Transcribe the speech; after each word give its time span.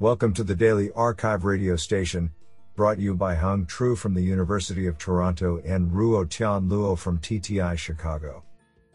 Welcome 0.00 0.34
to 0.34 0.42
the 0.42 0.56
Daily 0.56 0.90
Archive 0.96 1.44
radio 1.44 1.76
station, 1.76 2.32
brought 2.74 2.98
you 2.98 3.14
by 3.14 3.36
Hung 3.36 3.64
Tru 3.64 3.94
from 3.94 4.12
the 4.12 4.24
University 4.24 4.88
of 4.88 4.98
Toronto 4.98 5.62
and 5.64 5.88
Ruo 5.92 6.28
Tian 6.28 6.68
Luo 6.68 6.98
from 6.98 7.20
TTI 7.20 7.78
Chicago. 7.78 8.42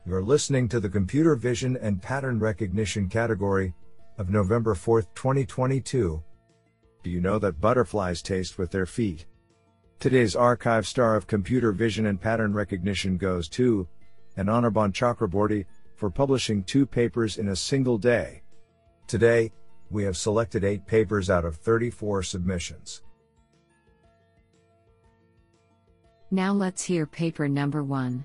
You're 0.05 0.21
listening 0.21 0.67
to 0.67 0.81
the 0.81 0.89
Computer 0.89 1.37
Vision 1.37 1.77
and 1.77 2.01
Pattern 2.01 2.37
Recognition 2.37 3.07
category 3.07 3.73
of 4.17 4.29
November 4.29 4.75
4, 4.75 5.03
2022. 5.15 6.21
Do 7.03 7.09
you 7.09 7.21
know 7.21 7.39
that 7.39 7.61
butterflies 7.61 8.21
taste 8.21 8.57
with 8.57 8.69
their 8.69 8.85
feet? 8.85 9.25
Today's 10.01 10.35
archive 10.35 10.85
star 10.85 11.15
of 11.15 11.27
computer 11.27 11.71
vision 11.71 12.07
and 12.07 12.19
pattern 12.19 12.53
recognition 12.53 13.15
goes 13.15 13.47
to 13.49 13.87
Anirban 14.37 14.91
Chakraborty 14.91 15.65
for 15.95 16.09
publishing 16.09 16.61
two 16.61 16.85
papers 16.85 17.37
in 17.37 17.47
a 17.47 17.55
single 17.55 17.97
day. 17.97 18.41
Today, 19.07 19.53
we 19.91 20.03
have 20.03 20.17
selected 20.17 20.63
8 20.63 20.85
papers 20.85 21.29
out 21.29 21.45
of 21.45 21.55
34 21.55 22.23
submissions. 22.23 23.01
Now 26.31 26.53
let's 26.53 26.83
hear 26.83 27.05
paper 27.05 27.47
number 27.47 27.83
1. 27.83 28.23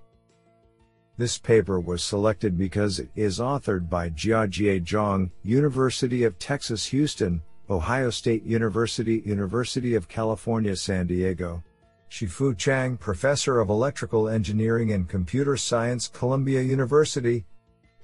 This 1.16 1.38
paper 1.38 1.80
was 1.80 2.02
selected 2.02 2.58
because 2.58 2.98
it 2.98 3.08
is 3.14 3.38
authored 3.38 3.88
by 3.88 4.10
Jiajie 4.10 4.84
Zhang, 4.84 5.30
University 5.42 6.24
of 6.24 6.38
Texas 6.38 6.86
Houston, 6.86 7.40
Ohio 7.70 8.10
State 8.10 8.44
University, 8.44 9.22
University 9.24 9.94
of 9.94 10.08
California 10.08 10.76
San 10.76 11.06
Diego. 11.06 11.62
Shih-Fu 12.08 12.54
Chang, 12.54 12.96
Professor 12.96 13.58
of 13.58 13.70
Electrical 13.70 14.28
Engineering 14.28 14.92
and 14.92 15.08
Computer 15.08 15.56
Science, 15.56 16.08
Columbia 16.08 16.60
University, 16.60 17.44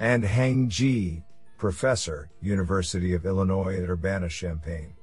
and 0.00 0.24
Heng 0.24 0.68
Ji, 0.68 1.22
Professor, 1.60 2.30
University 2.40 3.12
of 3.12 3.26
Illinois 3.26 3.76
at 3.76 3.90
Urbana-Champaign. 3.90 4.94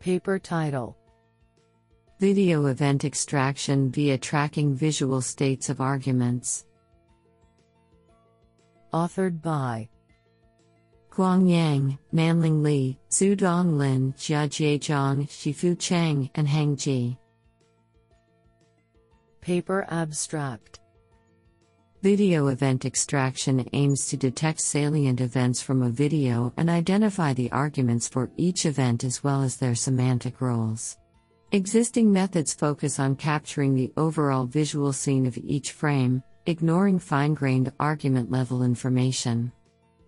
Paper 0.00 0.36
title 0.36 0.96
Video 2.18 2.66
Event 2.66 3.04
Extraction 3.04 3.92
via 3.92 4.18
Tracking 4.18 4.74
Visual 4.74 5.20
States 5.20 5.70
of 5.70 5.80
Arguments. 5.80 6.66
Authored 8.92 9.40
by 9.40 9.88
Guang 11.12 11.48
Yang, 11.48 11.98
Manling 12.12 12.64
Li, 12.64 12.98
Xudong 13.08 13.78
Lin, 13.78 14.12
Jiajie 14.18 14.80
Zhang, 14.80 15.30
Shih-Fu 15.30 15.76
Chang, 15.76 16.28
and 16.34 16.48
Heng 16.48 16.74
Ji. 16.74 17.16
Paper 19.40 19.86
Abstract 19.88 20.80
Video 22.02 22.48
event 22.48 22.84
extraction 22.84 23.66
aims 23.72 24.06
to 24.06 24.18
detect 24.18 24.60
salient 24.60 25.20
events 25.20 25.62
from 25.62 25.82
a 25.82 25.88
video 25.88 26.52
and 26.58 26.68
identify 26.68 27.32
the 27.32 27.50
arguments 27.52 28.06
for 28.06 28.30
each 28.36 28.66
event 28.66 29.02
as 29.02 29.24
well 29.24 29.42
as 29.42 29.56
their 29.56 29.74
semantic 29.74 30.42
roles. 30.42 30.98
Existing 31.52 32.12
methods 32.12 32.52
focus 32.52 33.00
on 33.00 33.16
capturing 33.16 33.74
the 33.74 33.92
overall 33.96 34.44
visual 34.44 34.92
scene 34.92 35.24
of 35.24 35.38
each 35.38 35.72
frame, 35.72 36.22
ignoring 36.44 36.98
fine 36.98 37.32
grained 37.32 37.72
argument 37.80 38.30
level 38.30 38.62
information. 38.62 39.50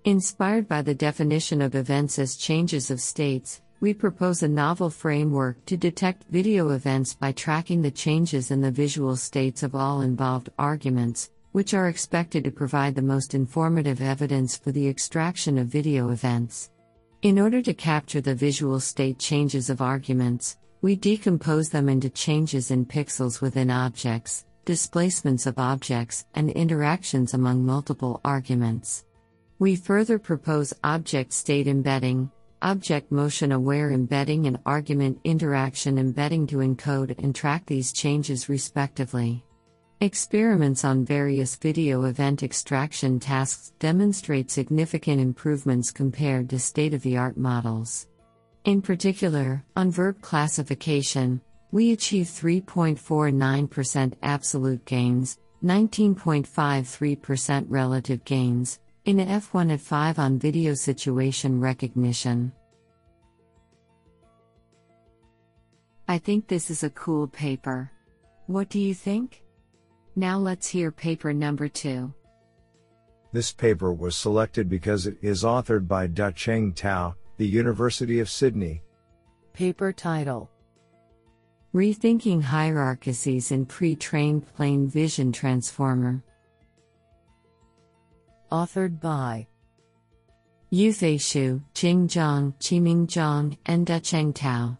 Inspired 0.04 0.68
by 0.68 0.82
the 0.82 0.94
definition 0.94 1.62
of 1.62 1.74
events 1.74 2.18
as 2.18 2.36
changes 2.36 2.90
of 2.90 3.00
states, 3.00 3.62
we 3.80 3.94
propose 3.94 4.42
a 4.42 4.48
novel 4.48 4.90
framework 4.90 5.64
to 5.64 5.76
detect 5.76 6.24
video 6.30 6.70
events 6.70 7.14
by 7.14 7.32
tracking 7.32 7.80
the 7.80 7.90
changes 7.90 8.50
in 8.50 8.60
the 8.60 8.70
visual 8.70 9.16
states 9.16 9.62
of 9.62 9.74
all 9.74 10.02
involved 10.02 10.50
arguments, 10.58 11.30
which 11.52 11.74
are 11.74 11.88
expected 11.88 12.44
to 12.44 12.50
provide 12.50 12.94
the 12.94 13.02
most 13.02 13.34
informative 13.34 14.00
evidence 14.00 14.56
for 14.56 14.72
the 14.72 14.88
extraction 14.88 15.58
of 15.58 15.66
video 15.66 16.10
events. 16.10 16.70
In 17.22 17.38
order 17.38 17.60
to 17.62 17.74
capture 17.74 18.20
the 18.20 18.34
visual 18.34 18.78
state 18.80 19.18
changes 19.18 19.70
of 19.70 19.80
arguments, 19.80 20.56
we 20.82 20.94
decompose 20.94 21.68
them 21.68 21.88
into 21.88 22.08
changes 22.10 22.70
in 22.70 22.86
pixels 22.86 23.40
within 23.40 23.70
objects, 23.70 24.44
displacements 24.64 25.46
of 25.46 25.58
objects, 25.58 26.26
and 26.34 26.50
interactions 26.50 27.34
among 27.34 27.64
multiple 27.64 28.20
arguments. 28.24 29.04
We 29.58 29.74
further 29.74 30.20
propose 30.20 30.72
object 30.84 31.32
state 31.32 31.66
embedding, 31.66 32.30
object 32.62 33.10
motion 33.10 33.50
aware 33.50 33.90
embedding, 33.90 34.46
and 34.46 34.60
argument 34.64 35.18
interaction 35.24 35.98
embedding 35.98 36.46
to 36.48 36.58
encode 36.58 37.18
and 37.18 37.34
track 37.34 37.66
these 37.66 37.92
changes 37.92 38.48
respectively. 38.48 39.44
Experiments 40.00 40.84
on 40.84 41.04
various 41.04 41.56
video 41.56 42.04
event 42.04 42.44
extraction 42.44 43.18
tasks 43.18 43.72
demonstrate 43.80 44.48
significant 44.48 45.20
improvements 45.20 45.90
compared 45.90 46.48
to 46.48 46.60
state 46.60 46.94
of 46.94 47.02
the 47.02 47.16
art 47.16 47.36
models. 47.36 48.06
In 48.64 48.80
particular, 48.80 49.64
on 49.74 49.90
verb 49.90 50.20
classification, 50.20 51.40
we 51.72 51.90
achieve 51.90 52.26
3.49% 52.26 54.12
absolute 54.22 54.84
gains, 54.84 55.40
19.53% 55.64 57.66
relative 57.68 58.24
gains, 58.24 58.78
in 59.04 59.18
a 59.18 59.26
F1 59.26 59.72
at 59.72 59.80
5 59.80 60.20
on 60.20 60.38
video 60.38 60.74
situation 60.74 61.60
recognition. 61.60 62.52
I 66.06 66.18
think 66.18 66.46
this 66.46 66.70
is 66.70 66.84
a 66.84 66.90
cool 66.90 67.26
paper. 67.26 67.90
What 68.46 68.68
do 68.68 68.78
you 68.78 68.94
think? 68.94 69.42
Now 70.18 70.36
let's 70.36 70.66
hear 70.66 70.90
paper 70.90 71.32
number 71.32 71.68
2. 71.68 72.12
This 73.32 73.52
paper 73.52 73.92
was 73.92 74.16
selected 74.16 74.68
because 74.68 75.06
it 75.06 75.16
is 75.22 75.44
authored 75.44 75.86
by 75.86 76.08
Da-Cheng 76.08 76.72
Tao, 76.72 77.14
the 77.36 77.46
University 77.46 78.18
of 78.18 78.28
Sydney. 78.28 78.82
Paper 79.52 79.92
title 79.92 80.50
Rethinking 81.72 82.42
Hierarchies 82.42 83.52
in 83.52 83.64
Pre 83.64 83.94
Trained 83.94 84.44
Plain 84.56 84.88
Vision 84.88 85.30
Transformer. 85.30 86.24
Authored 88.50 89.00
by 89.00 89.46
Yufei 90.72 91.14
Xu, 91.14 91.62
Jing 91.74 92.08
Zhang, 92.08 92.52
Qiming 92.58 93.06
Zhang, 93.06 93.56
and 93.66 93.86
Da-Cheng 93.86 94.32
Tao. 94.32 94.76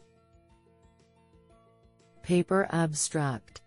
Paper 2.24 2.66
Abstract 2.72 3.60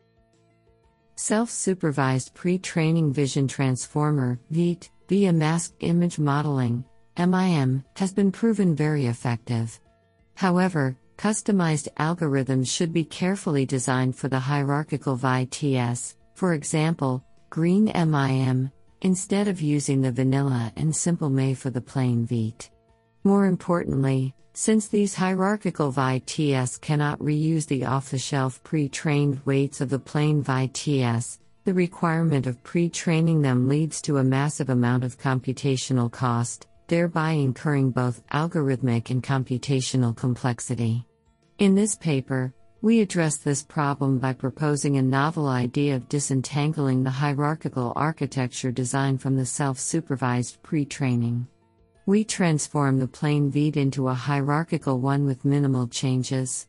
Self 1.21 1.51
supervised 1.51 2.33
pre 2.33 2.57
training 2.57 3.13
vision 3.13 3.47
transformer 3.47 4.39
VIT, 4.49 4.89
via 5.07 5.31
masked 5.31 5.75
image 5.81 6.17
modeling 6.17 6.83
MIM, 7.15 7.83
has 7.95 8.11
been 8.11 8.31
proven 8.31 8.75
very 8.75 9.05
effective. 9.05 9.79
However, 10.33 10.97
customized 11.19 11.89
algorithms 11.99 12.69
should 12.69 12.91
be 12.91 13.03
carefully 13.03 13.67
designed 13.67 14.15
for 14.15 14.29
the 14.29 14.39
hierarchical 14.39 15.15
VITS, 15.15 16.17
for 16.33 16.55
example, 16.55 17.23
GreenMIM, 17.51 18.71
instead 19.03 19.47
of 19.47 19.61
using 19.61 20.01
the 20.01 20.11
vanilla 20.11 20.73
and 20.75 20.95
simple 20.95 21.29
MAE 21.29 21.53
for 21.53 21.69
the 21.69 21.81
plain 21.81 22.25
VIT. 22.25 22.71
More 23.23 23.45
importantly, 23.45 24.33
since 24.53 24.87
these 24.87 25.15
hierarchical 25.15 25.91
VITS 25.91 26.77
cannot 26.77 27.19
reuse 27.19 27.67
the 27.67 27.85
off 27.85 28.11
the 28.11 28.17
shelf 28.17 28.61
pre 28.63 28.89
trained 28.89 29.39
weights 29.45 29.81
of 29.81 29.89
the 29.89 29.99
plain 29.99 30.41
VITS, 30.41 31.39
the 31.63 31.73
requirement 31.73 32.47
of 32.47 32.61
pre 32.63 32.89
training 32.89 33.41
them 33.41 33.69
leads 33.69 34.01
to 34.01 34.17
a 34.17 34.23
massive 34.23 34.69
amount 34.69 35.03
of 35.03 35.19
computational 35.19 36.11
cost, 36.11 36.67
thereby 36.87 37.31
incurring 37.31 37.91
both 37.91 38.27
algorithmic 38.29 39.09
and 39.09 39.23
computational 39.23 40.15
complexity. 40.15 41.05
In 41.59 41.75
this 41.75 41.95
paper, 41.95 42.53
we 42.81 42.99
address 42.99 43.37
this 43.37 43.61
problem 43.61 44.17
by 44.17 44.33
proposing 44.33 44.97
a 44.97 45.03
novel 45.03 45.47
idea 45.47 45.95
of 45.95 46.09
disentangling 46.09 47.03
the 47.03 47.11
hierarchical 47.11 47.93
architecture 47.95 48.71
design 48.71 49.19
from 49.19 49.37
the 49.37 49.45
self 49.45 49.79
supervised 49.79 50.61
pre 50.63 50.83
training. 50.83 51.47
We 52.11 52.25
transform 52.25 52.99
the 52.99 53.07
plain 53.07 53.49
VIT 53.49 53.77
into 53.77 54.09
a 54.09 54.13
hierarchical 54.13 54.99
one 54.99 55.25
with 55.25 55.45
minimal 55.45 55.87
changes. 55.87 56.67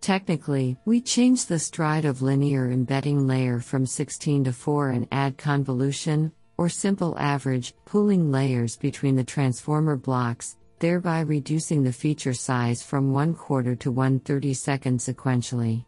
Technically, 0.00 0.78
we 0.84 1.00
change 1.00 1.46
the 1.46 1.60
stride 1.60 2.04
of 2.04 2.22
linear 2.22 2.68
embedding 2.72 3.24
layer 3.24 3.60
from 3.60 3.86
16 3.86 4.42
to 4.42 4.52
4 4.52 4.88
and 4.88 5.06
add 5.12 5.38
convolution, 5.38 6.32
or 6.58 6.68
simple 6.68 7.16
average, 7.20 7.72
pooling 7.84 8.32
layers 8.32 8.76
between 8.76 9.14
the 9.14 9.22
transformer 9.22 9.94
blocks, 9.94 10.56
thereby 10.80 11.20
reducing 11.20 11.84
the 11.84 11.92
feature 11.92 12.34
size 12.34 12.82
from 12.82 13.12
1 13.12 13.34
quarter 13.34 13.76
to 13.76 13.92
1 13.92 14.18
32nd 14.18 14.98
sequentially. 14.98 15.84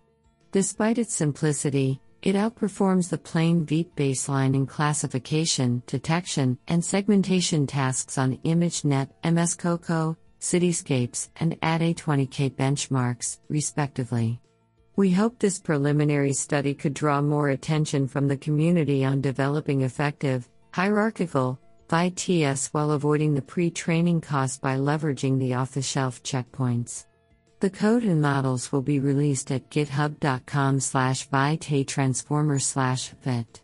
Despite 0.52 0.98
its 0.98 1.12
simplicity, 1.12 2.00
it 2.22 2.36
outperforms 2.36 3.10
the 3.10 3.18
plain 3.18 3.66
VIT 3.66 3.96
baseline 3.96 4.54
in 4.54 4.64
classification, 4.64 5.82
detection, 5.86 6.56
and 6.68 6.84
segmentation 6.84 7.66
tasks 7.66 8.16
on 8.16 8.36
ImageNet, 8.38 9.08
MS 9.24 9.54
COCO, 9.56 10.16
Cityscapes, 10.40 11.30
and 11.36 11.60
ADE20K 11.60 12.52
benchmarks, 12.54 13.38
respectively. 13.48 14.40
We 14.94 15.10
hope 15.10 15.38
this 15.38 15.58
preliminary 15.58 16.32
study 16.32 16.74
could 16.74 16.94
draw 16.94 17.20
more 17.20 17.48
attention 17.48 18.06
from 18.06 18.28
the 18.28 18.36
community 18.36 19.04
on 19.04 19.20
developing 19.20 19.80
effective, 19.82 20.48
hierarchical, 20.72 21.58
VITS 21.88 22.68
while 22.72 22.92
avoiding 22.92 23.34
the 23.34 23.42
pre 23.42 23.70
training 23.70 24.20
cost 24.20 24.62
by 24.62 24.76
leveraging 24.76 25.38
the 25.38 25.54
off 25.54 25.72
the 25.72 25.82
shelf 25.82 26.22
checkpoints. 26.22 27.06
The 27.62 27.70
code 27.70 28.02
and 28.02 28.20
models 28.20 28.72
will 28.72 28.82
be 28.82 28.98
released 28.98 29.52
at 29.52 29.70
github.com 29.70 30.80
slash 30.80 31.28
transformer 31.86 32.58
slash 32.58 33.10
vet. 33.22 33.60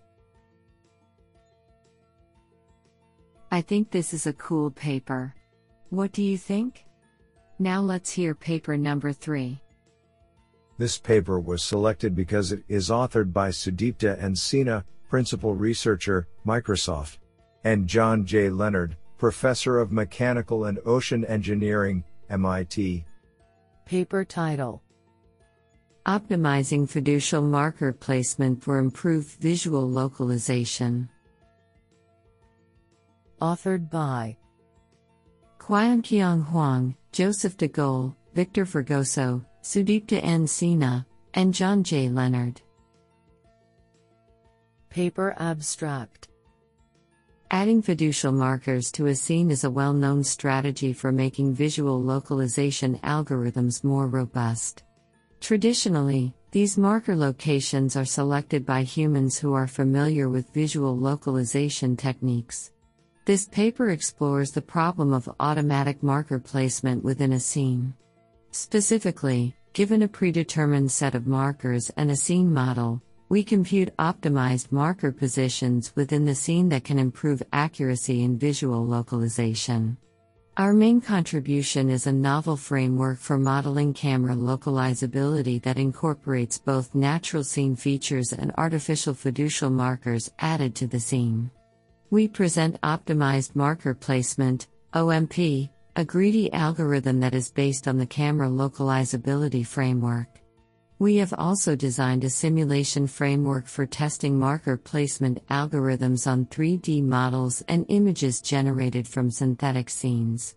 I 3.50 3.60
think 3.60 3.90
this 3.90 4.14
is 4.14 4.28
a 4.28 4.32
cool 4.34 4.70
paper. 4.70 5.34
What 5.90 6.12
do 6.12 6.22
you 6.22 6.38
think? 6.38 6.84
Now 7.58 7.80
let's 7.80 8.12
hear 8.12 8.36
paper 8.36 8.76
number 8.76 9.12
3. 9.12 9.60
This 10.78 10.96
paper 10.96 11.40
was 11.40 11.64
selected 11.64 12.14
because 12.14 12.52
it 12.52 12.62
is 12.68 12.90
authored 12.90 13.32
by 13.32 13.48
Sudipta 13.48 14.16
N. 14.22 14.34
Sinha, 14.34 14.84
Principal 15.08 15.56
Researcher, 15.56 16.28
Microsoft, 16.46 17.18
and 17.64 17.88
John 17.88 18.24
J. 18.24 18.48
Leonard, 18.48 18.96
Professor 19.16 19.80
of 19.80 19.90
Mechanical 19.90 20.66
and 20.66 20.78
Ocean 20.86 21.24
Engineering, 21.24 22.04
MIT. 22.30 23.04
Paper 23.88 24.22
title 24.22 24.82
Optimizing 26.04 26.86
Fiducial 26.86 27.42
Marker 27.42 27.90
Placement 27.90 28.62
for 28.62 28.76
Improved 28.76 29.40
Visual 29.40 29.88
Localization. 29.88 31.08
Authored 33.40 33.88
by 33.88 34.36
Qianqiang 35.58 36.44
Huang, 36.48 36.96
Joseph 37.12 37.56
DeGol, 37.56 38.14
Victor 38.34 38.66
Fragoso, 38.66 39.42
Sudipta 39.62 40.22
N. 40.22 40.44
Sinha, 40.44 41.06
and 41.32 41.54
John 41.54 41.82
J. 41.82 42.10
Leonard. 42.10 42.60
Paper 44.90 45.34
Abstract 45.38 46.27
Adding 47.50 47.82
fiducial 47.82 48.34
markers 48.34 48.92
to 48.92 49.06
a 49.06 49.14
scene 49.14 49.50
is 49.50 49.64
a 49.64 49.70
well 49.70 49.94
known 49.94 50.22
strategy 50.22 50.92
for 50.92 51.10
making 51.10 51.54
visual 51.54 51.98
localization 51.98 52.98
algorithms 52.98 53.82
more 53.82 54.06
robust. 54.06 54.82
Traditionally, 55.40 56.34
these 56.50 56.76
marker 56.76 57.16
locations 57.16 57.96
are 57.96 58.04
selected 58.04 58.66
by 58.66 58.82
humans 58.82 59.38
who 59.38 59.54
are 59.54 59.66
familiar 59.66 60.28
with 60.28 60.52
visual 60.52 60.94
localization 60.94 61.96
techniques. 61.96 62.72
This 63.24 63.46
paper 63.46 63.90
explores 63.90 64.50
the 64.50 64.60
problem 64.60 65.14
of 65.14 65.34
automatic 65.40 66.02
marker 66.02 66.38
placement 66.38 67.02
within 67.02 67.32
a 67.32 67.40
scene. 67.40 67.94
Specifically, 68.50 69.56
given 69.72 70.02
a 70.02 70.08
predetermined 70.08 70.92
set 70.92 71.14
of 71.14 71.26
markers 71.26 71.90
and 71.96 72.10
a 72.10 72.16
scene 72.16 72.52
model, 72.52 73.02
we 73.28 73.44
compute 73.44 73.94
optimized 73.98 74.72
marker 74.72 75.12
positions 75.12 75.92
within 75.94 76.24
the 76.24 76.34
scene 76.34 76.70
that 76.70 76.84
can 76.84 76.98
improve 76.98 77.42
accuracy 77.52 78.22
in 78.22 78.38
visual 78.38 78.86
localization. 78.86 79.98
Our 80.56 80.72
main 80.72 81.00
contribution 81.00 81.88
is 81.90 82.06
a 82.06 82.12
novel 82.12 82.56
framework 82.56 83.18
for 83.18 83.38
modeling 83.38 83.92
camera 83.94 84.34
localizability 84.34 85.62
that 85.62 85.78
incorporates 85.78 86.58
both 86.58 86.94
natural 86.94 87.44
scene 87.44 87.76
features 87.76 88.32
and 88.32 88.52
artificial 88.58 89.14
fiducial 89.14 89.70
markers 89.70 90.32
added 90.40 90.74
to 90.76 90.86
the 90.86 90.98
scene. 90.98 91.50
We 92.10 92.26
present 92.26 92.80
optimized 92.80 93.54
marker 93.54 93.94
placement, 93.94 94.66
OMP, 94.94 95.68
a 95.94 96.04
greedy 96.04 96.52
algorithm 96.52 97.20
that 97.20 97.34
is 97.34 97.50
based 97.50 97.86
on 97.86 97.98
the 97.98 98.06
camera 98.06 98.48
localizability 98.48 99.66
framework. 99.66 100.28
We 101.00 101.16
have 101.16 101.32
also 101.38 101.76
designed 101.76 102.24
a 102.24 102.30
simulation 102.30 103.06
framework 103.06 103.68
for 103.68 103.86
testing 103.86 104.36
marker 104.36 104.76
placement 104.76 105.46
algorithms 105.46 106.26
on 106.26 106.46
3D 106.46 107.04
models 107.04 107.62
and 107.68 107.86
images 107.88 108.40
generated 108.40 109.06
from 109.06 109.30
synthetic 109.30 109.90
scenes. 109.90 110.56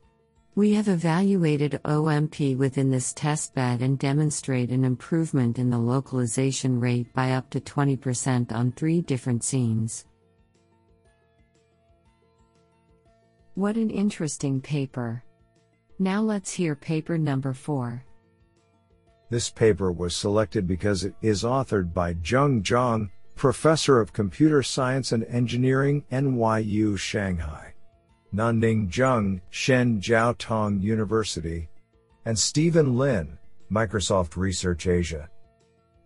We 0.55 0.73
have 0.73 0.88
evaluated 0.88 1.79
OMP 1.85 2.57
within 2.57 2.89
this 2.89 3.13
testbed 3.13 3.81
and 3.81 3.99
demonstrate 3.99 4.71
an 4.71 4.83
improvement 4.83 5.59
in 5.59 5.69
the 5.69 5.77
localization 5.77 6.79
rate 6.79 7.13
by 7.13 7.33
up 7.33 7.51
to 7.51 7.61
20% 7.61 8.51
on 8.51 8.71
three 8.71 9.01
different 9.01 9.43
scenes. 9.43 10.05
What 13.53 13.75
an 13.75 13.91
interesting 13.91 14.59
paper! 14.59 15.23
Now 15.99 16.21
let's 16.21 16.51
hear 16.51 16.75
paper 16.75 17.19
number 17.19 17.53
4. 17.53 18.03
This 19.31 19.50
paper 19.50 19.94
was 19.94 20.13
selected 20.13 20.68
because 20.68 21.06
it 21.06 21.16
is 21.22 21.44
authored 21.44 21.94
by 21.94 22.16
Zheng 22.16 22.62
Zhang, 22.63 23.10
Professor 23.36 24.01
of 24.01 24.12
Computer 24.12 24.62
Science 24.62 25.13
and 25.13 25.24
Engineering, 25.24 26.04
NYU 26.12 27.00
Shanghai, 27.00 27.74
Nanning 28.36 28.89
Zheng, 28.89 29.39
Shen 29.50 30.01
Jiaotong 30.01 30.81
University, 30.81 31.69
and 32.25 32.38
Stephen 32.38 32.98
Lin, 32.98 33.38
Microsoft 33.72 34.36
Research 34.36 34.86
Asia. 34.86 35.30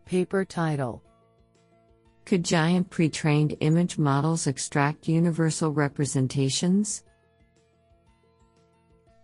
Paper 0.06 0.46
title 0.46 1.02
Could 2.26 2.46
giant 2.46 2.92
pre 2.92 3.10
trained 3.10 3.58
image 3.60 3.98
models 3.98 4.46
extract 4.46 5.08
universal 5.08 5.72
representations? 5.72 7.04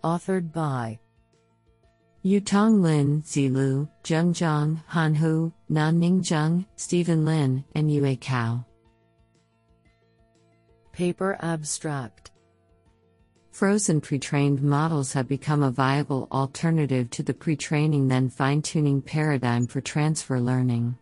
Authored 0.03 0.51
by 0.51 0.99
Yutong 2.23 2.83
Lin, 2.83 3.23
Ze 3.25 3.49
Liu, 3.49 3.89
Zheng 4.03 4.31
Zhang, 4.31 4.83
Han 4.87 5.15
Hu, 5.15 5.51
Nanning 5.71 6.21
Zheng, 6.21 6.65
Stephen 6.75 7.25
Lin, 7.25 7.63
and 7.73 7.91
Yue 7.91 8.15
Cao. 8.17 8.63
Paper 10.91 11.35
Abstract 11.41 12.29
Frozen 13.51 14.01
pre 14.01 14.19
trained 14.19 14.61
models 14.61 15.11
have 15.13 15.27
become 15.27 15.63
a 15.63 15.71
viable 15.71 16.27
alternative 16.31 17.09
to 17.09 17.23
the 17.23 17.33
pre 17.33 17.55
training 17.55 18.07
then 18.07 18.29
fine 18.29 18.61
tuning 18.61 19.01
paradigm 19.01 19.65
for 19.65 19.81
transfer 19.81 20.39
learning. 20.39 20.95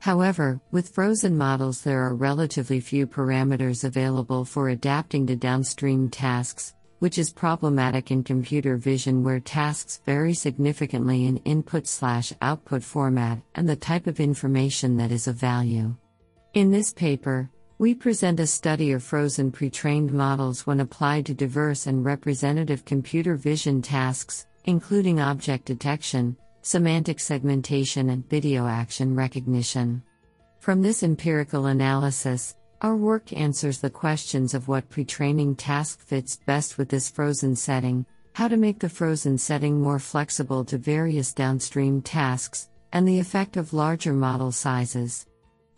However, 0.00 0.60
with 0.72 0.88
frozen 0.88 1.36
models, 1.38 1.82
there 1.82 2.02
are 2.02 2.14
relatively 2.14 2.80
few 2.80 3.06
parameters 3.06 3.84
available 3.84 4.44
for 4.44 4.68
adapting 4.68 5.26
to 5.28 5.36
downstream 5.36 6.10
tasks, 6.10 6.74
which 6.98 7.18
is 7.18 7.32
problematic 7.32 8.10
in 8.10 8.22
computer 8.22 8.76
vision 8.76 9.22
where 9.22 9.40
tasks 9.40 10.00
vary 10.06 10.34
significantly 10.34 11.26
in 11.26 11.36
input 11.38 11.86
slash 11.86 12.32
output 12.40 12.82
format 12.82 13.38
and 13.54 13.68
the 13.68 13.76
type 13.76 14.06
of 14.06 14.20
information 14.20 14.96
that 14.96 15.12
is 15.12 15.26
of 15.26 15.36
value. 15.36 15.94
In 16.54 16.70
this 16.70 16.92
paper, 16.92 17.50
we 17.78 17.94
present 17.94 18.40
a 18.40 18.46
study 18.46 18.92
of 18.92 19.02
frozen 19.02 19.52
pre 19.52 19.68
trained 19.68 20.10
models 20.10 20.66
when 20.66 20.80
applied 20.80 21.26
to 21.26 21.34
diverse 21.34 21.86
and 21.86 22.04
representative 22.04 22.86
computer 22.86 23.36
vision 23.36 23.82
tasks, 23.82 24.46
including 24.64 25.20
object 25.20 25.66
detection, 25.66 26.36
semantic 26.62 27.20
segmentation, 27.20 28.10
and 28.10 28.28
video 28.30 28.66
action 28.66 29.14
recognition. 29.14 30.02
From 30.60 30.80
this 30.80 31.02
empirical 31.02 31.66
analysis, 31.66 32.56
our 32.82 32.96
work 32.96 33.32
answers 33.32 33.80
the 33.80 33.90
questions 33.90 34.52
of 34.52 34.68
what 34.68 34.90
pre 34.90 35.04
training 35.04 35.56
task 35.56 36.00
fits 36.00 36.36
best 36.36 36.76
with 36.76 36.88
this 36.88 37.10
frozen 37.10 37.56
setting, 37.56 38.04
how 38.34 38.48
to 38.48 38.56
make 38.56 38.80
the 38.80 38.88
frozen 38.88 39.38
setting 39.38 39.80
more 39.80 39.98
flexible 39.98 40.64
to 40.66 40.76
various 40.76 41.32
downstream 41.32 42.02
tasks, 42.02 42.68
and 42.92 43.08
the 43.08 43.18
effect 43.18 43.56
of 43.56 43.72
larger 43.72 44.12
model 44.12 44.52
sizes. 44.52 45.26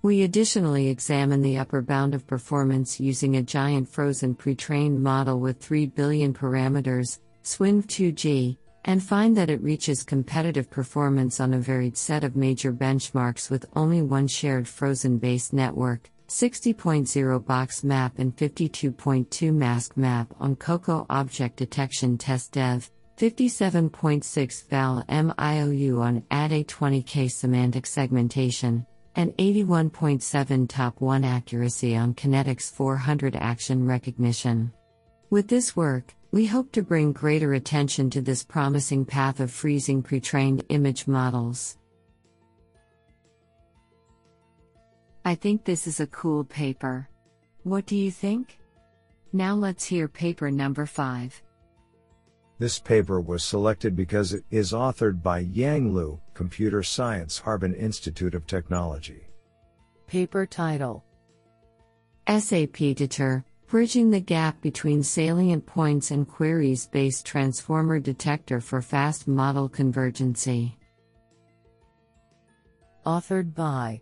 We 0.02 0.23
additionally 0.23 0.88
examine 0.88 1.43
the 1.43 1.59
upper 1.59 1.83
bound 1.83 2.14
of 2.14 2.26
performance 2.26 3.00
using 3.00 3.37
a 3.37 3.43
giant 3.43 3.88
frozen 3.88 4.35
pre 4.35 4.55
trained 4.55 5.02
model 5.02 5.40
with 5.40 5.61
3 5.61 5.87
billion 5.87 6.33
parameters, 6.35 7.19
SWINV2G, 7.45 8.57
and 8.85 9.02
find 9.02 9.37
that 9.37 9.50
it 9.50 9.62
reaches 9.62 10.02
competitive 10.02 10.71
performance 10.71 11.40
on 11.40 11.55
a 11.55 11.59
varied 11.59 11.97
set 11.97 12.25
of 12.25 12.37
major 12.37 12.73
benchmarks 12.73 13.50
with 13.50 13.67
only 13.75 14.02
one 14.02 14.26
shared 14.26 14.67
frozen 14.69 15.19
based 15.19 15.52
network, 15.52 16.11
60.0 16.28 17.47
box 17.47 17.82
map 17.82 18.18
and 18.18 18.37
52.2 18.37 19.54
mask 19.54 19.97
map 19.97 20.35
on 20.38 20.56
COCO 20.56 21.06
object 21.08 21.56
detection 21.56 22.18
test 22.18 22.52
dev, 22.52 22.90
57.6 23.16 24.68
val 24.68 25.02
MIOU 25.08 26.00
on 26.00 26.23
ADE20K 26.30 27.30
semantic 27.30 27.87
segmentation, 27.87 28.87
and 29.16 29.35
81.7 29.38 30.68
top 30.68 31.00
1 31.00 31.25
accuracy 31.25 31.97
on 31.97 32.14
Kinetics 32.14 32.70
400 32.70 33.35
action 33.35 33.87
recognition. 33.87 34.70
With 35.30 35.49
this 35.49 35.75
work, 35.75 36.14
we 36.30 36.44
hope 36.44 36.73
to 36.73 36.82
bring 36.82 37.12
greater 37.12 37.54
attention 37.54 38.11
to 38.11 38.20
this 38.20 38.44
promising 38.44 39.06
path 39.06 39.40
of 39.40 39.50
freezing 39.50 40.02
pre 40.02 40.20
trained 40.20 40.62
image 40.68 41.08
models. 41.08 41.78
I 45.28 45.35
think 45.35 45.62
this 45.62 45.87
is 45.87 46.00
a 46.00 46.06
cool 46.06 46.42
paper. 46.42 47.06
What 47.62 47.85
do 47.85 47.97
you 47.97 48.11
think? 48.11 48.58
Now 49.35 49.54
let's 49.54 49.85
hear 49.85 50.08
paper 50.08 50.50
number 50.50 50.87
5. 50.87 51.42
This 52.58 52.78
paper 52.78 53.20
was 53.20 53.44
selected 53.44 53.94
because 53.94 54.32
it 54.32 54.42
is 54.50 54.73
authored 54.73 55.23
by 55.23 55.40
Yang 55.40 55.92
Lu, 55.92 56.18
Computer 56.32 56.82
Science 56.82 57.37
Harbin 57.37 57.75
Institute 57.75 58.35
of 58.35 58.47
Technology. 58.47 59.28
Paper 60.06 60.47
title 60.47 61.04
SAP 62.26 62.97
DETR 62.97 63.44
Bridging 63.66 64.11
the 64.11 64.20
gap 64.20 64.58
between 64.62 65.02
salient 65.02 65.66
points 65.66 66.11
and 66.11 66.26
queries 66.26 66.87
based 66.87 67.26
transformer 67.26 68.00
detector 68.00 68.62
for 68.62 68.80
fast 68.80 69.28
model 69.28 69.68
convergency. 69.68 70.75
Authored 73.04 73.54
by 73.54 74.00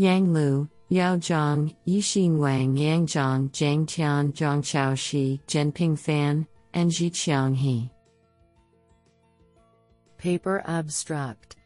Yang 0.00 0.32
Lu, 0.32 0.68
Yao 0.88 1.16
Zhang, 1.18 1.76
Yixin 1.86 2.38
Wang, 2.38 2.74
Yang 2.74 3.06
Zhang, 3.08 3.50
Zhang 3.50 3.86
Tian, 3.86 4.32
Zhangchao 4.32 4.96
Shi, 4.96 5.42
Zhenping 5.46 5.98
Fan, 5.98 6.46
and 6.72 6.90
Zhiqiang 6.90 7.54
He. 7.54 7.92
Paper 10.16 10.62
Abstract 10.64 11.56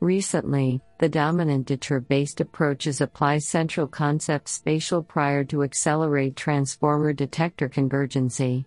Recently, 0.00 0.80
the 0.98 1.08
dominant 1.08 1.68
DETR 1.68 2.08
based 2.08 2.40
approaches 2.40 3.00
apply 3.00 3.38
central 3.38 3.86
concept 3.86 4.48
spatial 4.48 5.00
prior 5.00 5.44
to 5.44 5.62
accelerate 5.62 6.34
transformer 6.34 7.12
detector 7.12 7.68
convergency. 7.68 8.66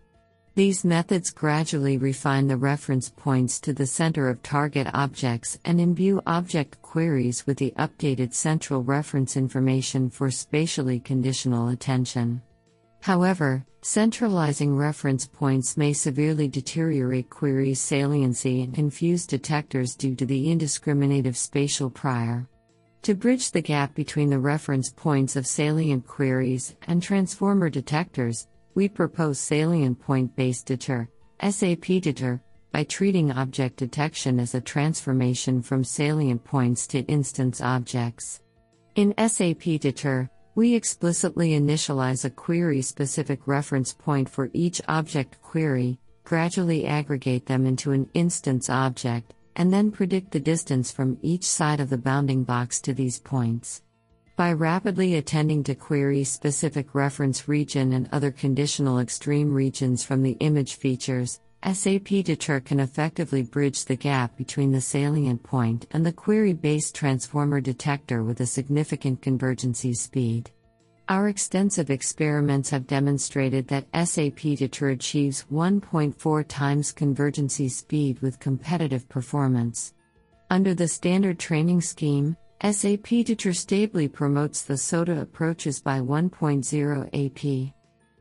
These 0.56 0.86
methods 0.86 1.32
gradually 1.32 1.98
refine 1.98 2.48
the 2.48 2.56
reference 2.56 3.10
points 3.10 3.60
to 3.60 3.74
the 3.74 3.86
center 3.86 4.30
of 4.30 4.42
target 4.42 4.88
objects 4.94 5.60
and 5.66 5.82
imbue 5.82 6.22
object 6.26 6.82
queries 6.82 7.46
with 7.46 7.58
the 7.58 7.74
updated 7.78 8.34
central 8.34 8.82
reference 8.82 9.36
information 9.36 10.10
for 10.10 10.32
spatially 10.32 11.02
conditional 11.02 11.68
attention. 11.68 12.42
However, 13.02 13.66
centralizing 13.82 14.78
reference 14.78 15.28
points 15.28 15.76
may 15.76 15.92
severely 15.92 16.48
deteriorate 16.48 17.30
queries' 17.30 17.82
saliency 17.82 18.62
and 18.62 18.74
confuse 18.74 19.28
detectors 19.28 19.94
due 19.94 20.16
to 20.16 20.26
the 20.26 20.50
indiscriminative 20.50 21.36
spatial 21.36 21.90
prior. 21.90 22.48
To 23.02 23.14
bridge 23.14 23.52
the 23.52 23.62
gap 23.62 23.94
between 23.94 24.30
the 24.30 24.40
reference 24.40 24.90
points 24.90 25.36
of 25.36 25.46
salient 25.46 26.08
queries 26.08 26.78
and 26.88 27.04
transformer 27.04 27.70
detectors, 27.70 28.48
we 28.76 28.90
propose 28.90 29.40
salient 29.40 30.00
point 30.00 30.36
based 30.36 30.68
DETR, 30.68 31.08
SAP 31.42 32.02
DETR, 32.04 32.42
by 32.72 32.84
treating 32.84 33.32
object 33.32 33.78
detection 33.78 34.38
as 34.38 34.54
a 34.54 34.62
transformation 34.62 35.62
from 35.62 35.84
salient 35.84 36.44
points 36.44 36.86
to 36.88 37.00
instance 37.00 37.62
objects. 37.62 38.42
In 38.96 39.14
SAP 39.18 39.80
DETR, 39.80 40.30
we 40.56 40.76
explicitly 40.76 41.52
initialize 41.52 42.26
a 42.26 42.30
query 42.30 42.82
specific 42.82 43.48
reference 43.48 43.94
point 43.94 44.30
for 44.30 44.50
each 44.54 44.82
object 44.90 45.42
query, 45.42 45.98
gradually 46.26 46.86
aggregate 46.86 47.46
them 47.46 47.66
into 47.66 47.92
an 47.92 48.10
instance 48.14 48.70
object, 48.70 49.34
and 49.56 49.72
then 49.72 49.92
predict 49.92 50.32
the 50.32 50.40
distance 50.40 50.92
from 50.92 51.18
each 51.22 51.46
side 51.46 51.80
of 51.80 51.90
the 51.90 51.98
bounding 51.98 52.44
box 52.44 52.82
to 52.82 52.94
these 52.94 53.20
points. 53.20 53.82
By 54.36 54.52
rapidly 54.52 55.16
attending 55.16 55.64
to 55.64 55.76
query 55.76 56.26
specific 56.26 56.94
reference 56.94 57.48
region 57.48 57.94
and 57.94 58.10
other 58.12 58.32
conditional 58.32 59.00
extreme 59.00 59.54
regions 59.54 60.04
from 60.04 60.24
the 60.24 60.36
image 60.42 60.76
features, 60.76 61.40
SAP 61.64 62.10
DETR 62.10 62.66
can 62.66 62.82
effectively 62.82 63.44
bridge 63.44 63.86
the 63.86 63.96
gap 63.96 64.36
between 64.36 64.74
the 64.74 64.82
salient 64.82 65.42
point 65.42 65.88
and 65.92 66.06
the 66.06 66.12
query 66.12 66.52
based 66.52 66.94
transformer 66.94 67.62
detector 67.62 68.26
with 68.26 68.42
a 68.42 68.46
significant 68.46 69.22
convergency 69.22 69.94
speed. 69.94 70.52
Our 71.08 71.30
extensive 71.30 71.90
experiments 71.90 72.72
have 72.72 72.88
demonstrated 72.88 73.70
that 73.70 73.88
SAP 73.94 74.58
DETR 74.58 74.92
achieves 74.92 75.46
1.4 75.50 76.46
times 76.50 76.92
convergency 76.92 77.70
speed 77.70 78.20
with 78.20 78.42
competitive 78.42 79.08
performance. 79.08 79.94
Under 80.50 80.74
the 80.74 80.90
standard 80.90 81.40
training 81.40 81.80
scheme, 81.80 82.36
SAP 82.62 83.26
DETR 83.26 83.56
stably 83.56 84.08
promotes 84.08 84.62
the 84.62 84.78
SOTA 84.78 85.22
approaches 85.22 85.82
by 85.82 86.00
1.0 86.00 87.06
AP. 87.14 87.74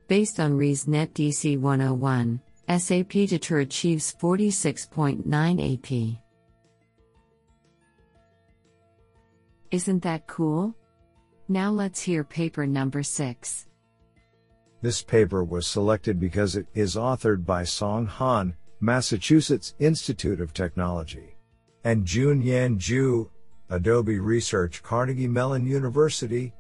Based 0.09 0.41
on 0.41 0.59
ResNet 0.59 1.13
DC 1.13 1.59
101, 1.59 2.41
SAP 2.69 3.11
DETR 3.11 3.63
achieves 3.63 4.15
46.9 4.21 6.15
AP. 6.15 6.21
Isn't 9.71 10.03
that 10.03 10.27
cool? 10.27 10.75
Now 11.49 11.71
let's 11.71 12.01
hear 12.03 12.25
paper 12.25 12.67
number 12.67 13.03
6. 13.03 13.67
This 14.83 15.03
paper 15.03 15.45
was 15.45 15.67
selected 15.67 16.19
because 16.21 16.57
it 16.57 16.67
is 16.75 16.97
authored 16.97 17.47
by 17.47 17.65
Song 17.65 18.07
Han, 18.07 18.55
Massachusetts 18.81 19.75
Institute 19.79 20.41
of 20.41 20.53
Technology, 20.53 21.37
and 21.85 22.05
Jun-Yan 22.05 22.79
Zhu, 22.79 23.31
Adobe 23.71 24.19
Research 24.19 24.83
Carnegie 24.83 25.27
Mellon 25.27 25.67
University. 25.67 26.53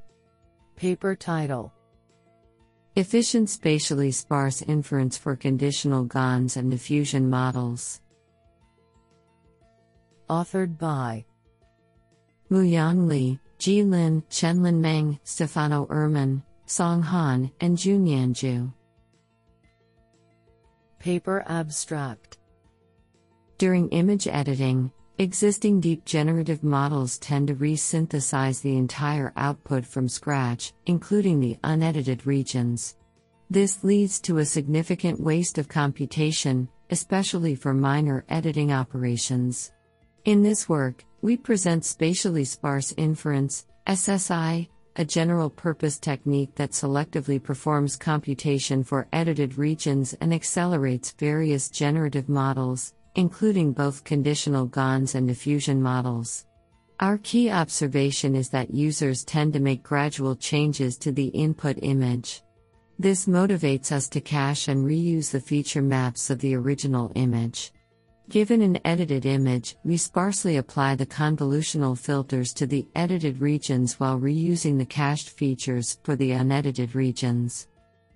Paper 0.76 1.14
title 1.14 1.72
Efficient 2.96 3.50
Spatially 3.50 4.10
Sparse 4.10 4.62
Inference 4.62 5.18
for 5.18 5.36
Conditional 5.36 6.04
GANs 6.04 6.56
and 6.56 6.70
Diffusion 6.70 7.28
Models. 7.28 8.00
Authored 10.30 10.78
by 10.78 11.24
Muyang 12.50 13.06
Li, 13.06 13.38
Ji 13.58 13.82
Lin, 13.82 14.22
Chenlin 14.30 14.80
Meng, 14.80 15.18
Stefano 15.24 15.86
Ermon, 15.90 16.42
Song 16.66 17.02
Han, 17.02 17.50
and 17.60 17.76
Jun-Yan 17.76 18.32
Zhu. 18.32 18.72
Paper 20.98 21.44
Abstract 21.46 22.38
During 23.58 23.90
image 23.90 24.26
editing, 24.26 24.90
Existing 25.18 25.80
deep 25.80 26.04
generative 26.04 26.64
models 26.64 27.18
tend 27.18 27.46
to 27.46 27.54
resynthesize 27.54 28.60
the 28.60 28.76
entire 28.76 29.32
output 29.36 29.86
from 29.86 30.08
scratch, 30.08 30.72
including 30.86 31.38
the 31.38 31.56
unedited 31.62 32.26
regions. 32.26 32.96
This 33.48 33.84
leads 33.84 34.18
to 34.22 34.38
a 34.38 34.44
significant 34.44 35.20
waste 35.20 35.56
of 35.56 35.68
computation, 35.68 36.68
especially 36.90 37.54
for 37.54 37.72
minor 37.72 38.24
editing 38.28 38.72
operations. 38.72 39.70
In 40.24 40.42
this 40.42 40.68
work, 40.68 41.04
we 41.22 41.36
present 41.36 41.84
spatially 41.84 42.44
sparse 42.44 42.92
inference, 42.96 43.66
SSI, 43.86 44.66
a 44.96 45.04
general 45.04 45.48
purpose 45.48 46.00
technique 46.00 46.56
that 46.56 46.72
selectively 46.72 47.40
performs 47.40 47.94
computation 47.94 48.82
for 48.82 49.06
edited 49.12 49.58
regions 49.58 50.14
and 50.20 50.34
accelerates 50.34 51.12
various 51.12 51.68
generative 51.68 52.28
models, 52.28 52.94
including 53.14 53.72
both 53.72 54.04
conditional 54.04 54.66
GANs 54.66 55.14
and 55.14 55.28
diffusion 55.28 55.82
models. 55.82 56.46
Our 57.00 57.18
key 57.18 57.50
observation 57.50 58.34
is 58.34 58.48
that 58.50 58.72
users 58.72 59.24
tend 59.24 59.52
to 59.54 59.60
make 59.60 59.82
gradual 59.82 60.36
changes 60.36 60.96
to 60.98 61.12
the 61.12 61.26
input 61.26 61.78
image. 61.82 62.42
This 62.98 63.26
motivates 63.26 63.90
us 63.90 64.08
to 64.10 64.20
cache 64.20 64.68
and 64.68 64.86
reuse 64.86 65.30
the 65.30 65.40
feature 65.40 65.82
maps 65.82 66.30
of 66.30 66.38
the 66.38 66.54
original 66.54 67.10
image. 67.16 67.72
Given 68.28 68.62
an 68.62 68.78
edited 68.86 69.26
image, 69.26 69.76
we 69.84 69.96
sparsely 69.96 70.56
apply 70.56 70.94
the 70.94 71.04
convolutional 71.04 71.98
filters 71.98 72.54
to 72.54 72.66
the 72.66 72.86
edited 72.94 73.40
regions 73.40 74.00
while 74.00 74.18
reusing 74.18 74.78
the 74.78 74.86
cached 74.86 75.30
features 75.30 75.98
for 76.04 76.16
the 76.16 76.30
unedited 76.30 76.94
regions. 76.94 77.68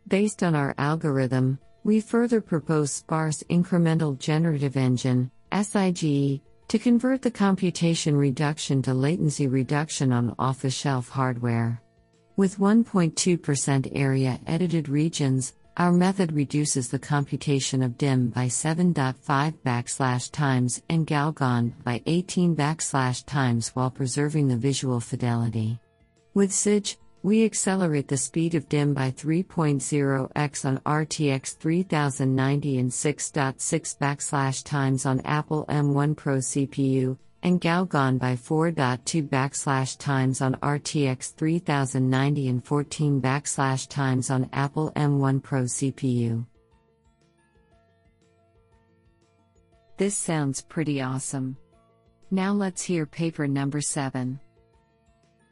Based 0.07 0.43
on 0.43 0.55
our 0.55 0.75
algorithm, 0.79 1.59
we 1.89 2.01
further 2.01 2.43
propose 2.43 2.93
Sparse 2.93 3.43
Incremental 3.45 4.19
Generative 4.19 4.77
Engine, 4.77 5.31
SIGE, 5.51 6.43
to 6.69 6.79
convert 6.79 7.23
the 7.23 7.31
computation 7.31 8.15
reduction 8.15 8.83
to 8.83 8.93
latency 8.93 9.47
reduction 9.47 10.13
on 10.13 10.35
off 10.39 10.61
the 10.61 10.69
shelf 10.69 11.09
hardware. 11.09 11.81
With 12.37 12.59
1.2% 12.59 13.93
area 13.95 14.39
edited 14.47 14.91
regions, 14.91 15.55
our 15.79 15.91
method 15.91 16.33
reduces 16.33 16.89
the 16.89 16.99
computation 16.99 17.83
of 17.83 17.93
DDIM 17.93 18.35
by 18.35 18.49
7.5 18.49 19.55
backslash 19.65 20.31
times 20.31 20.83
and 20.91 21.07
GauGAN 21.07 21.73
by 21.85 22.03
18 22.05 22.55
backslash 22.55 23.25
times 23.25 23.71
while 23.71 23.91
preserving 23.91 24.49
the 24.49 24.59
visual 24.59 25.01
fidelity. 25.01 25.81
With 26.35 26.53
SIGE, 26.53 26.99
we 27.23 27.45
accelerate 27.45 28.09
the 28.09 28.17
speed 28.17 28.55
of 28.55 28.69
DDIM 28.69 28.95
by 28.95 29.11
3.0x 29.11 30.65
on 30.65 30.79
RTX 30.79 31.57
3090 31.57 32.79
and 32.79 32.91
6.6 32.91 33.99
backslash 33.99 34.65
times 34.65 35.05
on 35.05 35.21
Apple 35.21 35.65
M1 35.69 36.17
Pro 36.17 36.37
CPU, 36.37 37.19
and 37.43 37.61
GauGAN 37.61 38.19
by 38.19 38.35
4.2 38.35 39.29
backslash 39.29 39.99
times 39.99 40.41
on 40.41 40.55
RTX 40.57 41.35
3090 41.35 42.49
and 42.49 42.65
14 42.65 43.21
backslash 43.21 43.89
times 43.89 44.31
on 44.31 44.49
Apple 44.53 44.93
M1 44.93 45.43
Pro 45.43 45.63
CPU. 45.63 46.47
This 49.97 50.17
sounds 50.17 50.63
pretty 50.63 51.03
awesome. 51.03 51.57
Now 52.31 52.53
let's 52.53 52.83
hear 52.83 53.05
paper 53.07 53.49
number 53.49 53.81
7. 53.81 54.39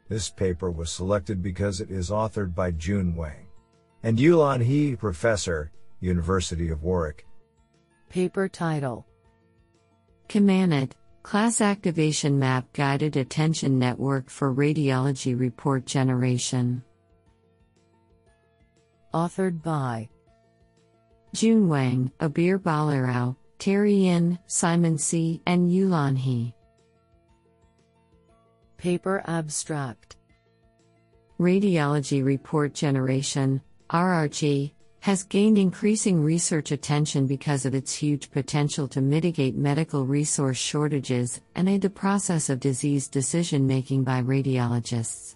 This 0.09 0.29
paper 0.29 0.71
was 0.71 0.91
selected 0.91 1.41
because 1.41 1.81
it 1.81 1.91
is 1.91 2.09
authored 2.09 2.55
by 2.55 2.71
Jun 2.71 3.15
Wang 3.15 3.47
and 4.03 4.17
Yulan 4.17 4.63
He, 4.63 4.95
professor, 4.95 5.71
University 5.99 6.69
of 6.69 6.83
Warwick. 6.83 7.25
Paper 8.09 8.47
title 8.47 9.05
CAMANET 10.29 10.95
Class 11.23 11.59
Activation 11.59 12.39
Map 12.39 12.71
Guided 12.71 13.17
Attention 13.17 13.77
Network 13.77 14.29
for 14.29 14.53
Radiology 14.53 15.37
Report 15.37 15.85
Generation. 15.85 16.81
Authored 19.13 19.61
by 19.61 20.07
Jun 21.33 21.67
Wang, 21.67 22.11
Abhir 22.21 22.57
Bhalerao, 22.57 23.35
Terry 23.59 23.93
Yin, 23.93 24.39
Simon 24.47 24.97
See, 24.97 25.41
and 25.45 25.69
Yulan 25.69 26.17
He. 26.17 26.53
Paper 28.77 29.23
Abstract 29.25 30.17
Radiology 31.39 32.23
Report 32.23 32.75
Generation, 32.75 33.59
RRG, 33.89 34.71
has 34.99 35.23
gained 35.23 35.57
increasing 35.57 36.23
research 36.23 36.71
attention 36.71 37.25
because 37.25 37.65
of 37.65 37.73
its 37.73 37.93
huge 37.95 38.29
potential 38.29 38.87
to 38.89 39.01
mitigate 39.01 39.55
medical 39.55 40.05
resource 40.05 40.57
shortages 40.57 41.41
and 41.55 41.67
aid 41.67 41.81
the 41.81 41.89
process 41.89 42.49
of 42.49 42.59
disease 42.59 43.07
decision 43.07 43.65
making 43.65 44.03
by 44.03 44.21
radiologists. 44.21 45.35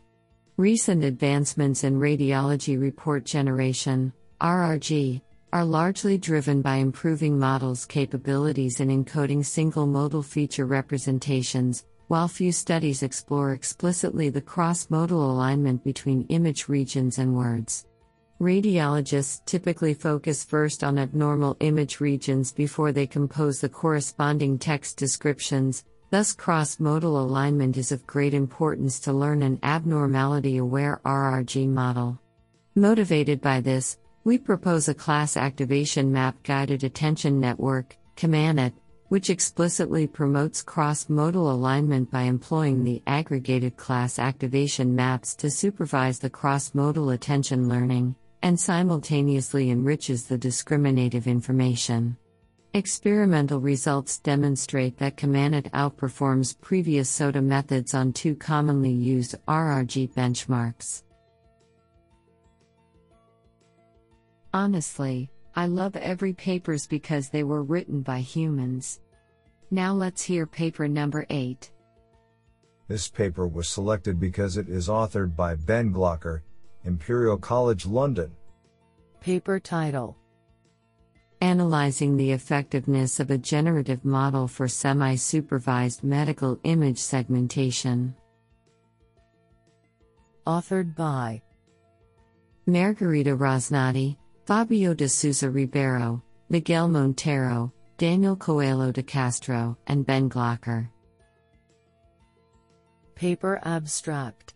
Recent 0.57 1.03
advancements 1.03 1.83
in 1.83 1.99
radiology 1.99 2.79
report 2.79 3.25
generation, 3.25 4.13
RRG, 4.39 5.19
are 5.53 5.65
largely 5.65 6.17
driven 6.17 6.61
by 6.61 6.75
improving 6.75 7.37
models' 7.39 7.85
capabilities 7.85 8.79
in 8.79 8.89
encoding 8.89 9.43
single 9.43 9.85
modal 9.87 10.21
feature 10.21 10.65
representations, 10.65 11.85
while 12.11 12.27
few 12.27 12.51
studies 12.51 13.03
explore 13.03 13.53
explicitly 13.53 14.27
the 14.27 14.41
cross 14.41 14.89
modal 14.89 15.31
alignment 15.31 15.81
between 15.81 16.25
image 16.27 16.67
regions 16.67 17.19
and 17.19 17.33
words. 17.33 17.85
Radiologists 18.41 19.45
typically 19.45 19.93
focus 19.93 20.43
first 20.43 20.83
on 20.83 20.99
abnormal 20.99 21.55
image 21.61 22.01
regions 22.01 22.51
before 22.51 22.91
they 22.91 23.07
compose 23.07 23.61
the 23.61 23.69
corresponding 23.69 24.59
text 24.59 24.97
descriptions, 24.97 25.85
thus, 26.09 26.33
cross 26.33 26.81
modal 26.81 27.17
alignment 27.17 27.77
is 27.77 27.93
of 27.93 28.05
great 28.05 28.33
importance 28.33 28.99
to 28.99 29.13
learn 29.13 29.41
an 29.41 29.57
abnormality 29.63 30.57
aware 30.57 30.99
RRG 31.05 31.69
model. 31.69 32.19
Motivated 32.75 33.39
by 33.39 33.61
this, 33.61 33.99
we 34.25 34.37
propose 34.37 34.89
a 34.89 34.93
class 34.93 35.37
activation 35.37 36.11
map 36.11 36.43
guided 36.43 36.83
attention 36.83 37.39
network, 37.39 37.95
CAMANet, 38.17 38.73
which 39.11 39.29
explicitly 39.29 40.07
promotes 40.07 40.61
cross 40.61 41.09
modal 41.09 41.51
alignment 41.51 42.09
by 42.09 42.21
employing 42.21 42.81
the 42.81 43.03
aggregated 43.07 43.75
class 43.75 44.17
activation 44.17 44.95
maps 44.95 45.35
to 45.35 45.49
supervise 45.49 46.17
the 46.17 46.29
cross 46.29 46.73
modal 46.73 47.09
attention 47.09 47.67
learning, 47.67 48.15
and 48.41 48.57
simultaneously 48.57 49.69
enriches 49.69 50.27
the 50.27 50.37
discriminative 50.37 51.27
information. 51.27 52.15
Experimental 52.73 53.59
results 53.59 54.17
demonstrate 54.19 54.97
that 54.97 55.17
CAMANet 55.17 55.69
outperforms 55.71 56.55
previous 56.61 57.09
SOTA 57.09 57.41
methods 57.41 57.93
on 57.93 58.13
two 58.13 58.33
commonly 58.33 58.93
used 58.93 59.35
RRG 59.45 60.13
benchmarks. 60.13 61.03
Honestly, 64.53 65.29
I 65.55 65.65
love 65.65 65.95
every 65.95 66.33
papers 66.33 66.87
because 66.87 67.29
they 67.29 67.43
were 67.43 67.63
written 67.63 68.01
by 68.01 68.19
humans. 68.19 69.01
Now 69.69 69.93
let's 69.93 70.21
hear 70.21 70.45
paper 70.45 70.87
number 70.87 71.25
8. 71.29 71.71
This 72.87 73.07
paper 73.07 73.47
was 73.47 73.69
selected 73.69 74.19
because 74.19 74.57
it 74.57 74.69
is 74.69 74.87
authored 74.87 75.35
by 75.35 75.55
Ben 75.55 75.93
Glocker, 75.93 76.41
Imperial 76.83 77.37
College 77.37 77.85
London. 77.85 78.31
Paper 79.21 79.59
title 79.59 80.17
Analyzing 81.41 82.17
the 82.17 82.31
effectiveness 82.31 83.19
of 83.19 83.31
a 83.31 83.37
generative 83.37 84.05
model 84.05 84.47
for 84.47 84.67
semi 84.67 85.15
supervised 85.15 86.03
medical 86.03 86.59
image 86.63 86.99
segmentation. 86.99 88.15
Authored 90.45 90.95
by 90.95 91.41
Margherita 92.67 93.35
Rosnati, 93.35 94.17
Fabio 94.51 94.93
de 94.93 95.07
Souza 95.07 95.49
Ribeiro, 95.49 96.21
Miguel 96.49 96.89
Monteiro, 96.89 97.71
Daniel 97.97 98.35
Coelho 98.35 98.91
de 98.91 99.01
Castro, 99.01 99.77
and 99.87 100.05
Ben 100.05 100.29
Glocker. 100.29 100.89
Paper 103.15 103.61
Abstract 103.63 104.53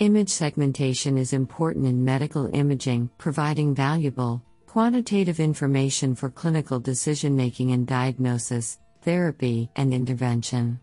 Image 0.00 0.28
segmentation 0.28 1.16
is 1.16 1.32
important 1.32 1.86
in 1.86 2.04
medical 2.04 2.52
imaging, 2.52 3.08
providing 3.16 3.76
valuable, 3.76 4.42
quantitative 4.66 5.38
information 5.38 6.16
for 6.16 6.28
clinical 6.28 6.80
decision 6.80 7.36
making 7.36 7.70
and 7.70 7.86
diagnosis, 7.86 8.80
therapy, 9.02 9.70
and 9.76 9.94
intervention. 9.94 10.80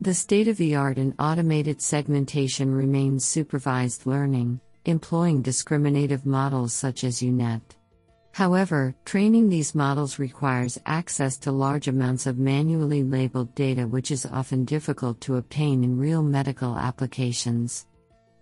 The 0.00 0.14
state 0.14 0.46
of 0.46 0.56
the 0.56 0.76
art 0.76 0.98
in 0.98 1.12
automated 1.18 1.82
segmentation 1.82 2.72
remains 2.72 3.24
supervised 3.24 4.06
learning, 4.06 4.60
employing 4.84 5.42
discriminative 5.42 6.26
models 6.26 6.72
such 6.72 7.04
as 7.04 7.22
U-Net. 7.22 7.76
However, 8.32 8.94
training 9.04 9.48
these 9.48 9.76
models 9.76 10.18
requires 10.18 10.80
access 10.86 11.36
to 11.38 11.52
large 11.52 11.86
amounts 11.86 12.26
of 12.26 12.36
manually 12.36 13.04
labeled 13.04 13.54
data, 13.54 13.86
which 13.86 14.10
is 14.10 14.26
often 14.26 14.64
difficult 14.64 15.20
to 15.20 15.36
obtain 15.36 15.84
in 15.84 15.98
real 15.98 16.22
medical 16.22 16.76
applications. 16.76 17.86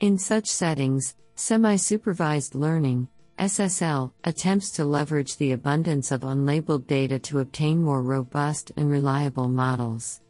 In 0.00 0.16
such 0.16 0.46
settings, 0.46 1.14
semi 1.34 1.76
supervised 1.76 2.54
learning, 2.54 3.08
SSL, 3.38 4.12
attempts 4.24 4.70
to 4.70 4.84
leverage 4.84 5.36
the 5.36 5.52
abundance 5.52 6.10
of 6.10 6.22
unlabeled 6.22 6.86
data 6.86 7.18
to 7.18 7.40
obtain 7.40 7.82
more 7.82 8.02
robust 8.02 8.72
and 8.76 8.90
reliable 8.90 9.48
models. 9.48 10.22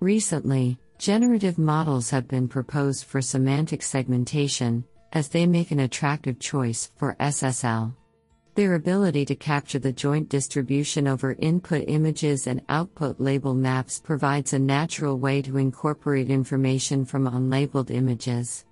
Recently, 0.00 0.78
generative 0.98 1.56
models 1.56 2.10
have 2.10 2.28
been 2.28 2.48
proposed 2.48 3.04
for 3.04 3.22
semantic 3.22 3.82
segmentation, 3.82 4.84
as 5.16 5.28
they 5.28 5.46
make 5.46 5.70
an 5.70 5.80
attractive 5.80 6.38
choice 6.38 6.90
for 6.94 7.16
SSL. 7.18 7.94
Their 8.54 8.74
ability 8.74 9.24
to 9.24 9.34
capture 9.34 9.78
the 9.78 9.90
joint 9.90 10.28
distribution 10.28 11.08
over 11.08 11.32
input 11.38 11.84
images 11.88 12.46
and 12.46 12.60
output 12.68 13.18
label 13.18 13.54
maps 13.54 13.98
provides 13.98 14.52
a 14.52 14.58
natural 14.58 15.18
way 15.18 15.40
to 15.40 15.56
incorporate 15.56 16.28
information 16.28 17.06
from 17.06 17.26
unlabeled 17.26 17.90
images. 17.90 18.66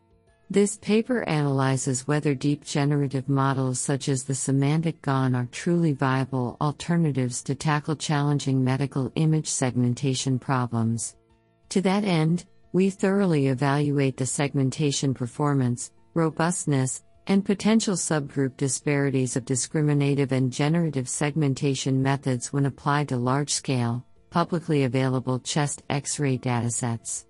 This 0.50 0.76
paper 0.76 1.26
analyzes 1.26 2.07
whether 2.07 2.35
deep 2.35 2.62
generative 2.62 3.26
models 3.26 3.80
such 3.80 4.11
as 4.11 4.24
the 4.24 4.35
semantic 4.35 5.00
GAN 5.00 5.35
are 5.35 5.48
truly 5.50 5.94
viable 5.94 6.59
alternatives 6.61 7.42
to 7.44 7.54
tackle 7.54 7.96
challenging 7.96 8.62
medical 8.62 9.11
image 9.14 9.48
segmentation 9.48 10.38
problems. 10.38 11.16
To 11.70 11.80
that 11.80 12.04
end, 12.04 12.44
we 12.74 12.90
thoroughly 12.90 13.46
evaluate 13.46 14.18
the 14.18 14.26
segmentation 14.26 15.14
performance, 15.14 15.90
robustness, 16.14 17.03
and 17.27 17.44
potential 17.44 17.94
subgroup 17.94 18.57
disparities 18.57 19.37
of 19.37 19.44
discriminative 19.44 20.33
and 20.33 20.53
generative 20.53 21.09
segmentation 21.09 22.03
methods 22.03 22.53
when 22.53 22.66
applied 22.66 23.09
to 23.09 23.16
large 23.16 23.50
scale, 23.50 24.05
publicly 24.31 24.85
available 24.85 25.38
chest 25.38 25.83
X 25.90 26.18
ray 26.18 26.38
datasets. 26.38 27.24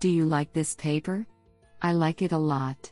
Do 0.00 0.08
you 0.08 0.24
like 0.24 0.52
this 0.52 0.74
paper? 0.74 1.26
I 1.80 1.92
like 1.92 2.22
it 2.22 2.32
a 2.32 2.38
lot. 2.38 2.90